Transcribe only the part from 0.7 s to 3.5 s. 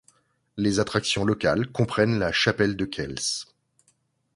attractions locales comprennent la chapelle de Keills.